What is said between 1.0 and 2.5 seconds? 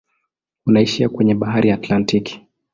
kwenye bahari ya Atlantiki.